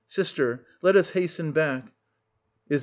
[0.07, 1.93] Sister, let us hasten back.
[2.69, 2.79] Is.